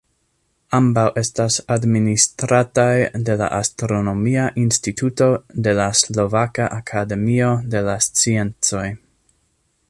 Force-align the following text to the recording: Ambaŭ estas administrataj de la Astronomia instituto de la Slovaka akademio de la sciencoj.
Ambaŭ 0.77 1.01
estas 1.21 1.57
administrataj 1.75 2.95
de 3.27 3.35
la 3.41 3.49
Astronomia 3.57 4.47
instituto 4.63 5.29
de 5.69 5.75
la 5.81 5.87
Slovaka 6.01 6.71
akademio 6.79 7.53
de 7.77 7.85
la 7.91 7.99
sciencoj. 8.09 8.87